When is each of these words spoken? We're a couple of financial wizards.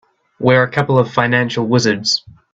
We're 0.39 0.63
a 0.63 0.71
couple 0.71 0.97
of 0.97 1.13
financial 1.13 1.67
wizards. 1.67 2.25